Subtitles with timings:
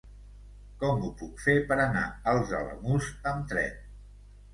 [0.83, 3.77] Com ho puc fer per anar als Alamús amb tren?